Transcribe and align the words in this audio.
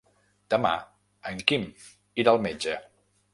Demà 0.53 0.71
en 1.33 1.43
Quim 1.51 1.67
irà 2.25 2.35
al 2.35 2.43
metge. 2.47 2.81